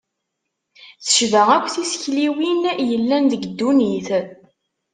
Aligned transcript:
Tecba 1.05 1.41
akk 1.55 1.67
tisekliwin 1.73 2.61
yellan 2.89 3.23
deg 3.31 3.43
ddunit. 3.51 4.07